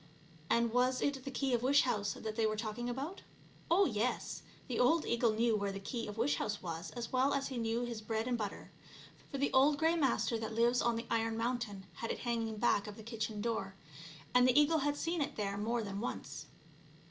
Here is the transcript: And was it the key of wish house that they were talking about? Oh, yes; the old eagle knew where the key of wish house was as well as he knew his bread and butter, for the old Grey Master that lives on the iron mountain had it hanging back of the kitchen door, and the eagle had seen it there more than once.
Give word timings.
And 0.49 0.73
was 0.73 0.99
it 1.03 1.23
the 1.25 1.29
key 1.29 1.53
of 1.53 1.61
wish 1.61 1.83
house 1.83 2.13
that 2.13 2.35
they 2.35 2.47
were 2.47 2.55
talking 2.55 2.89
about? 2.89 3.21
Oh, 3.69 3.85
yes; 3.85 4.41
the 4.67 4.79
old 4.79 5.05
eagle 5.05 5.31
knew 5.31 5.55
where 5.55 5.71
the 5.71 5.79
key 5.79 6.07
of 6.07 6.17
wish 6.17 6.37
house 6.37 6.59
was 6.59 6.89
as 6.97 7.13
well 7.13 7.35
as 7.35 7.49
he 7.49 7.57
knew 7.59 7.81
his 7.83 8.01
bread 8.01 8.27
and 8.27 8.35
butter, 8.35 8.71
for 9.29 9.37
the 9.37 9.53
old 9.53 9.77
Grey 9.77 9.95
Master 9.95 10.39
that 10.39 10.55
lives 10.55 10.81
on 10.81 10.95
the 10.95 11.05
iron 11.11 11.37
mountain 11.37 11.85
had 11.97 12.09
it 12.09 12.21
hanging 12.25 12.57
back 12.57 12.87
of 12.87 12.97
the 12.97 13.03
kitchen 13.03 13.41
door, 13.41 13.75
and 14.33 14.47
the 14.47 14.59
eagle 14.59 14.79
had 14.79 14.97
seen 14.97 15.21
it 15.21 15.35
there 15.35 15.55
more 15.55 15.83
than 15.83 15.99
once. 16.01 16.47